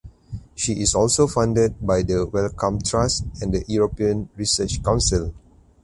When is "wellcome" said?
2.25-2.81